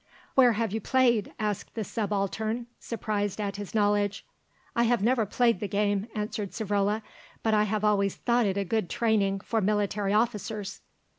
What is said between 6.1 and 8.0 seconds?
answered Savrola; "but I have